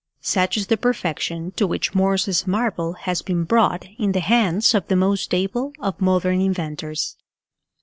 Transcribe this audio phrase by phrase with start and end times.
[0.23, 4.87] Such is the perfection to which Morse's marvel has been brought in the hands of
[4.87, 7.17] the most able of modern inventors.